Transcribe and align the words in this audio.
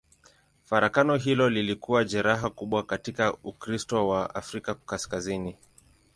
Farakano 0.63 1.15
hilo 1.15 1.49
lilikuwa 1.49 2.03
jeraha 2.03 2.49
kubwa 2.49 2.83
katika 2.83 3.33
Ukristo 3.43 4.07
wa 4.07 4.35
Afrika 4.35 4.75
Kaskazini. 4.75 5.57